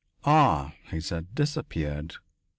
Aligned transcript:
"Ah," 0.25 0.73
he 0.89 0.99
said. 0.99 1.27
"Disappeared. 1.35 2.15